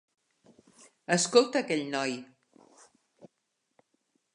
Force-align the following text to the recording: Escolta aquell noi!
Escolta 1.17 1.61
aquell 1.61 1.85
noi! 1.93 2.19